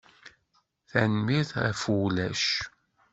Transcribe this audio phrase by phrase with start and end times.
[0.89, 2.43] Tanemmirt ɣef wulac.